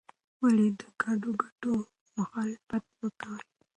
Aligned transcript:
ولې 0.41 0.67
د 0.79 0.81
ګډو 1.01 1.31
ګټو 1.43 1.73
مخالفت 2.17 2.83
مه 2.99 3.09
کوې؟ 3.19 3.43